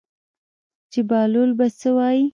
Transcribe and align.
چې 0.91 0.99
بهلول 1.09 1.49
به 1.57 1.65
څه 1.79 1.89
وایي. 1.95 2.23